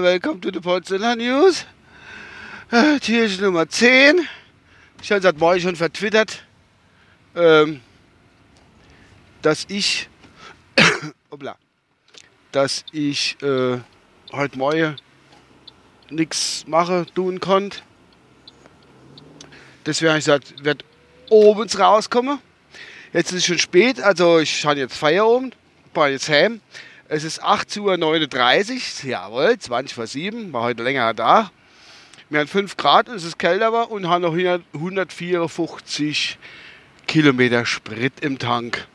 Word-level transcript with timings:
welcome 0.00 0.40
to 0.40 0.52
the 0.52 0.60
Potsdamer 0.60 1.16
News. 1.16 1.66
Äh, 2.70 3.00
Türchen 3.00 3.42
Nummer 3.42 3.68
10. 3.68 4.28
Ich 5.02 5.10
habe 5.10 5.20
seit 5.20 5.38
morgen 5.38 5.60
schon 5.60 5.74
vertwittert, 5.74 6.44
ähm, 7.34 7.80
dass 9.42 9.64
ich, 9.68 10.08
dass 12.52 12.84
ich 12.92 13.42
äh, 13.42 13.80
heute 14.30 14.56
Morgen 14.56 14.94
nichts 16.10 16.64
mache, 16.68 17.06
tun 17.12 17.40
konnte. 17.40 17.78
Deswegen 19.84 20.10
habe 20.10 20.20
ich 20.20 20.26
gesagt, 20.26 20.64
wird 20.64 20.84
abends 21.28 21.76
rauskommen. 21.76 22.38
Jetzt 23.12 23.32
ist 23.32 23.38
es 23.38 23.46
schon 23.46 23.58
spät, 23.58 24.00
also 24.00 24.38
ich 24.38 24.64
habe 24.64 24.78
jetzt 24.78 24.96
Feierabend 24.96 25.56
war 25.94 26.08
jetzt 26.08 26.28
heim. 26.28 26.60
Es 27.08 27.24
ist 27.24 27.42
8.39 27.42 29.04
Uhr, 29.04 29.10
jawohl, 29.10 29.58
20 29.58 29.94
vor 29.94 30.06
7, 30.06 30.52
war 30.52 30.62
heute 30.62 30.82
länger 30.82 31.14
da. 31.14 31.50
Wir 32.30 32.40
haben 32.40 32.48
5 32.48 32.76
Grad 32.76 33.10
und 33.10 33.16
es 33.16 33.24
ist 33.24 33.38
kälter 33.38 33.72
war 33.72 33.90
und 33.90 34.08
haben 34.08 34.22
noch 34.22 34.32
154 34.32 36.38
Kilometer 37.06 37.66
Sprit 37.66 38.14
im 38.20 38.38
Tank. 38.38 38.86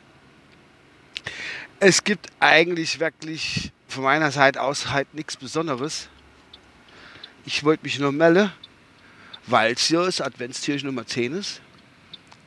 Es 1.78 2.02
gibt 2.02 2.26
eigentlich 2.40 2.98
wirklich 2.98 3.70
von 3.86 4.02
meiner 4.02 4.32
Seite 4.32 4.60
aus 4.60 4.90
halt 4.90 5.14
nichts 5.14 5.36
Besonderes. 5.36 6.08
Ich 7.46 7.62
wollte 7.62 7.84
mich 7.84 8.00
nur 8.00 8.10
melden, 8.10 8.50
weil 9.46 9.74
es 9.74 9.88
ja 9.88 10.04
das 10.04 10.20
Adventstierchen 10.20 10.88
Nummer 10.88 11.06
10 11.06 11.34
ist. 11.34 11.60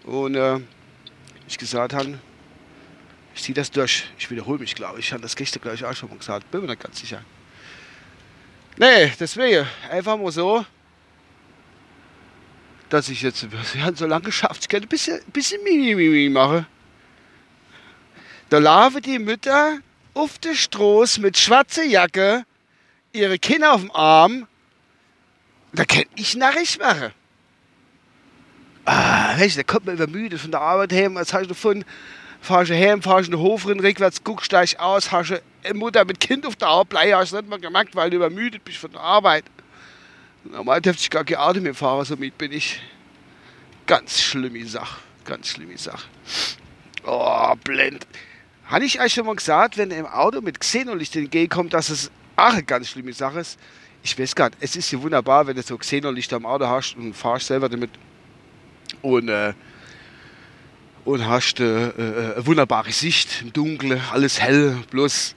Und 0.04 0.36
äh, 0.36 0.60
ich 1.48 1.58
gesagt 1.58 1.94
habe, 1.94 2.20
ich 3.36 3.44
ziehe 3.44 3.54
das 3.54 3.72
durch. 3.72 4.06
Ich 4.18 4.30
wiederhole 4.30 4.60
mich, 4.60 4.76
glaube 4.76 5.00
ich. 5.00 5.08
Ich 5.08 5.14
habe 5.14 5.22
das 5.22 5.36
gestern 5.36 5.62
gleich 5.62 5.84
auch 5.84 5.94
schon 5.94 6.18
gesagt. 6.18 6.50
Bin 6.52 6.62
mir 6.62 6.68
nicht 6.68 6.82
ganz 6.82 7.00
sicher. 7.00 7.24
Nee, 8.78 9.12
deswegen. 9.20 9.66
Einfach 9.90 10.18
mal 10.18 10.32
so, 10.32 10.66
dass 12.90 13.10
ich 13.10 13.22
jetzt 13.22 13.48
so 13.96 14.06
lange 14.06 14.26
geschafft. 14.26 14.64
Ich 14.64 14.70
kann 14.70 14.82
ein 14.82 14.88
bisschen, 14.88 15.22
bisschen 15.28 15.64
Mimimi 15.64 16.30
machen. 16.30 16.66
Da 18.50 18.58
laufen 18.58 19.02
die 19.02 19.18
Mütter 19.18 19.80
auf 20.14 20.38
der 20.40 20.56
Straße 20.56 21.22
mit 21.22 21.38
schwarzer 21.38 21.86
Jacke, 21.86 22.46
ihre 23.14 23.40
Kinder 23.40 23.74
auf 23.74 23.82
dem 23.82 23.92
Arm. 23.92 24.48
Da 25.72 25.86
kann 25.86 26.04
ich 26.16 26.36
narrisch 26.36 26.78
machen. 26.78 27.14
Ah, 28.84 29.21
weißt 29.40 29.56
du, 29.56 29.60
da 29.60 29.64
kommt 29.64 29.86
man 29.86 29.96
übermüdet 29.96 30.40
von 30.40 30.52
der 30.52 30.62
Arbeit 30.62 30.94
heim. 30.94 31.16
Was 31.16 31.34
hast 31.34 31.44
du 31.44 31.48
davon? 31.50 31.86
fahrst 32.42 32.72
du 32.72 32.76
heim, 32.76 33.02
fahrst 33.02 33.28
in 33.28 33.32
den 33.32 33.40
Hof 33.40 33.68
rein, 33.68 33.80
rückwärts, 33.80 34.24
guckst 34.24 34.50
gleich 34.50 34.80
aus, 34.80 35.12
hast 35.12 35.30
du 35.30 35.42
eine 35.64 35.74
Mutter 35.76 36.04
mit 36.04 36.20
Kind 36.20 36.46
auf 36.46 36.56
der 36.56 36.68
Arbeit, 36.68 37.14
hast 37.14 37.32
du 37.32 37.38
nicht 37.38 37.48
mal 37.48 37.60
gemerkt, 37.60 37.96
weil 37.96 38.10
du 38.10 38.18
übermüdet 38.18 38.66
bist 38.66 38.80
von 38.80 38.92
der 38.92 39.02
Arbeit. 39.02 39.46
Normal 40.44 40.82
darf 40.82 40.96
ich 40.96 41.10
gar 41.10 41.24
kein 41.24 41.38
Auto 41.38 41.62
mehr 41.62 41.76
fahren, 41.76 42.04
so 42.04 42.18
mit 42.18 42.38
bin 42.38 42.52
ich. 42.52 42.82
Ganz 43.86 44.20
schlimme 44.20 44.66
Sache, 44.66 45.00
ganz 45.24 45.50
schlimme 45.50 45.78
Sache. 45.78 46.08
Oh, 47.06 47.54
blend. 47.64 48.08
Habe 48.66 48.86
ich 48.86 49.00
euch 49.00 49.14
schon 49.14 49.26
mal 49.26 49.36
gesagt, 49.36 49.78
wenn 49.78 49.92
im 49.92 50.06
Auto 50.06 50.42
mit 50.42 50.60
Xenolicht 50.60 51.16
entgegenkommt, 51.16 51.74
dass 51.74 51.90
es 51.90 52.10
auch 52.36 52.54
eine 52.54 52.64
ganz 52.64 52.90
schlimme 52.90 53.14
Sache 53.14 53.42
ist? 53.42 53.60
Ich 54.04 54.18
weiß 54.18 54.34
gar 54.34 54.50
nicht. 54.50 54.58
Es 54.62 54.76
ist 54.76 54.92
ja 54.92 55.02
wunderbar, 55.02 55.46
wenn 55.46 55.56
du 55.56 55.62
so 55.62 55.78
Xenolicht 55.78 56.34
am 56.34 56.46
Auto 56.46 56.66
hast 56.66 56.96
und 56.96 57.14
fahrst 57.14 57.48
selber 57.48 57.70
damit. 57.70 57.92
Und 59.02 59.30
äh, 59.30 59.54
und 61.06 61.26
hast 61.26 61.60
äh, 61.60 61.88
äh, 61.90 62.34
eine 62.36 62.46
wunderbare 62.46 62.92
Sicht 62.92 63.42
im 63.42 63.54
Dunkeln, 63.54 64.00
alles 64.12 64.40
hell, 64.40 64.78
bloß 64.92 65.36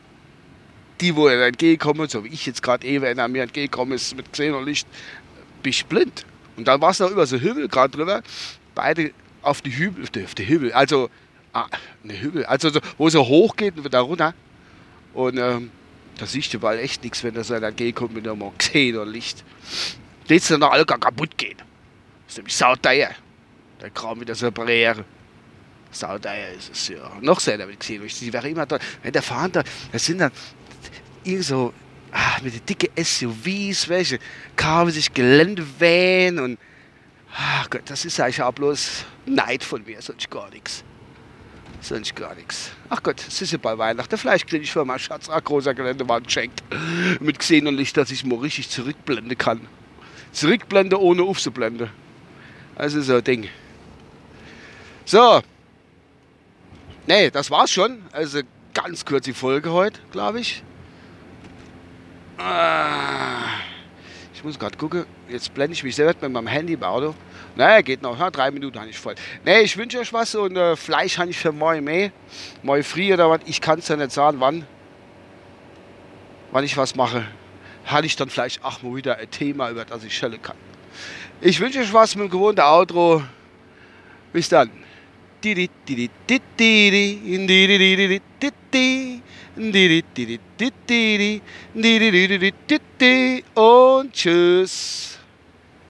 die, 1.01 1.17
wo 1.17 1.27
er 1.27 1.47
entgegenkommen, 1.47 2.09
so 2.09 2.25
wie 2.25 2.29
ich 2.29 2.47
jetzt 2.47 2.63
gerade 2.63 2.87
eben, 2.87 3.05
wenn 3.05 3.19
er 3.19 3.29
mir 3.29 3.43
entgegenkommen 3.43 3.93
ist 3.93 4.17
mit 4.17 4.27
Licht, 4.39 4.87
bist 5.63 5.81
ich 5.81 5.87
blind. 5.87 6.25
Und 6.57 6.69
dann 6.69 6.81
war 6.81 6.91
es 6.91 7.01
noch 7.01 7.11
über 7.11 7.27
so 7.27 7.39
Hügel 7.39 7.69
gerade 7.69 7.97
drüber, 7.97 8.23
beide 8.75 9.13
auf 9.43 9.61
die 9.63 9.77
Hügel, 9.77 10.05
auf 10.05 10.11
die, 10.11 10.25
auf 10.25 10.35
die 10.35 10.47
Hügel, 10.47 10.73
also 10.73 11.11
ah, 11.53 11.67
eine 12.03 12.21
Hügel, 12.21 12.45
also 12.47 12.71
so, 12.71 12.81
wo 12.99 13.09
so 13.09 13.27
hoch 13.27 13.57
geht 13.57 13.77
und 13.77 13.85
wieder 13.85 14.01
runter. 14.01 14.35
Und 15.15 15.39
ähm, 15.39 15.71
da 16.19 16.27
siehst 16.27 16.55
du 16.55 16.59
bald 16.59 16.81
echt 16.81 17.03
nichts, 17.03 17.25
wenn 17.25 17.35
da 17.35 17.43
so 17.43 17.55
entgegenkommt 17.55 18.15
mit 18.15 18.27
einem 18.27 18.57
Xenon-Licht. 18.57 19.45
Das 20.29 20.49
dann 20.49 20.61
noch 20.61 20.71
alle 20.71 20.87
gar 20.87 20.99
kaputt 20.99 21.37
gehen. 21.37 21.57
Das 22.27 22.35
ist 22.35 22.37
nämlich 22.39 22.57
sauteuer. 22.57 23.11
Der 23.85 23.91
Kram 23.91 24.19
wieder 24.19 24.35
so 24.35 24.47
reparieren. 24.47 25.05
Saudeier 25.91 26.53
ist 26.53 26.73
es 26.73 26.89
ja. 26.89 27.19
Noch 27.21 27.39
seltener 27.39 27.71
gesehen. 27.71 28.03
Die 28.03 28.33
wäre 28.33 28.49
immer 28.49 28.65
da. 28.65 28.79
Wenn 29.03 29.13
der 29.13 29.21
fahren 29.21 29.53
da, 29.53 29.63
das 29.93 30.07
sind 30.07 30.23
dann 30.23 30.33
irgend 31.23 31.45
so 31.45 31.75
ah, 32.11 32.39
mit 32.43 32.55
den 32.55 32.65
dicken 32.65 33.05
SUVs, 33.05 33.87
welche 33.91 34.19
kaufen 34.57 34.91
sich 34.91 35.13
Geländevan 35.13 36.39
und 36.39 36.59
ach 37.37 37.69
Gott, 37.69 37.83
das 37.85 38.07
ist 38.07 38.19
eigentlich 38.21 38.41
auch 38.41 38.55
bloß 38.55 39.05
Neid 39.27 39.63
von 39.63 39.85
mir, 39.85 40.01
sonst 40.01 40.31
gar 40.31 40.49
nichts. 40.49 40.83
Sonst 41.83 42.17
gar 42.17 42.35
nichts. 42.37 42.71
Ach 42.89 43.03
Gott, 43.03 43.23
es 43.29 43.43
ist 43.43 43.53
ja 43.53 43.59
bei 43.59 43.77
Weihnachten. 43.77 44.17
Vielleicht 44.17 44.47
kriege 44.47 44.65
ich 44.65 44.73
für 44.73 44.87
meinen 44.87 44.99
Schatz 44.99 45.29
ein 45.29 45.45
großer 45.45 45.75
Geländewand 45.75 46.27
geschenkt. 46.27 46.63
Mit 47.21 47.39
gesehen 47.39 47.67
und 47.67 47.77
Licht, 47.77 47.99
dass 47.99 48.11
ich 48.11 48.25
mal 48.25 48.39
richtig 48.39 48.71
zurückblenden 48.71 49.37
kann. 49.37 49.61
Zurückblende 50.33 50.99
ohne 50.99 51.23
aufzublenden. 51.25 51.91
Ist 52.79 52.95
so 52.95 53.17
ein 53.17 53.25
Ding. 53.25 53.51
So, 55.05 55.43
Nee, 57.07 57.31
das 57.31 57.51
war's 57.51 57.71
schon. 57.71 58.03
Also 58.13 58.41
ganz 58.73 59.05
kurz 59.05 59.25
die 59.25 59.35
Folge 59.35 59.71
heute, 59.73 60.01
glaube 60.11 60.41
ich. 60.41 60.63
Ah, 62.39 63.45
ich 64.33 64.43
muss 64.43 64.59
gerade 64.59 64.77
gucken. 64.79 65.05
Jetzt 65.29 65.53
blende 65.53 65.75
ich 65.75 65.85
mich 65.85 65.95
selber 65.97 66.15
mit 66.23 66.33
meinem 66.33 66.47
Handy 66.47 66.73
im 66.73 66.83
Auto. 66.83 67.15
Naja, 67.57 67.83
geht 67.83 68.01
noch. 68.01 68.19
Ja, 68.19 68.31
drei 68.31 68.51
Minuten 68.51 68.79
habe 68.79 68.89
ich 68.89 68.99
voll. 68.99 69.15
Nee, 69.45 69.61
ich 69.61 69.77
wünsche 69.77 69.99
euch 69.99 70.13
was 70.13 70.35
und 70.35 70.57
äh, 70.57 70.77
Fleisch 70.77 71.19
habe 71.19 71.31
ich 71.31 71.39
für 71.39 71.53
morgen 71.53 71.85
mehr. 71.85 72.11
Morgen 72.63 72.83
früh 72.83 73.13
oder 73.13 73.29
was. 73.31 73.41
Ich 73.45 73.61
kann 73.61 73.79
es 73.79 73.89
ja 73.89 73.97
nicht 73.97 74.11
sagen, 74.11 74.41
wann. 74.41 74.67
Wann 76.53 76.65
ich 76.65 76.77
was 76.77 76.97
mache. 76.97 77.27
Hatte 77.85 78.07
ich 78.07 78.17
dann 78.17 78.31
vielleicht 78.31 78.65
auch 78.65 78.83
mal 78.83 78.97
wieder 78.97 79.19
ein 79.19 79.31
Thema, 79.31 79.71
über 79.71 79.85
das 79.85 80.03
ich 80.05 80.17
schellen 80.17 80.41
kann. 80.41 80.57
Ich 81.43 81.61
wünsche 81.61 81.81
euch 81.81 81.93
was 81.93 82.17
mit 82.17 82.25
dem 82.25 82.31
gewohnten 82.31 82.63
Outro. 82.63 83.23
Bis 84.33 84.49
dann. 84.49 84.84
Und 93.55 94.13
tschüss. 94.13 95.19